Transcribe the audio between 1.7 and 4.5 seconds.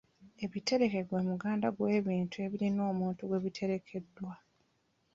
gw'ebintu ebirina omuntu gwe bitegekeddwa.